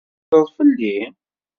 Tettekleḍ 0.13 0.47
fell-i? 0.57 0.97